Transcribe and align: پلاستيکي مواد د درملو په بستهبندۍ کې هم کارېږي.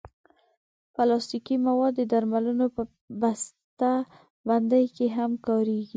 پلاستيکي 0.95 1.55
مواد 1.65 1.93
د 1.97 2.01
درملو 2.11 2.67
په 2.75 2.83
بستهبندۍ 3.21 4.85
کې 4.95 5.07
هم 5.17 5.31
کارېږي. 5.45 5.89